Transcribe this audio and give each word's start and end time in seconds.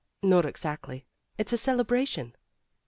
"Not 0.23 0.47
exactly. 0.47 1.05
It's 1.37 1.53
a 1.53 1.59
celebration." 1.59 2.35